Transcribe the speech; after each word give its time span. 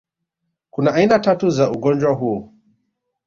Kuna 0.69 0.93
aina 0.93 1.19
tatu 1.19 1.49
za 1.49 1.71
ugonjwa 1.71 2.13
huu 2.13 2.53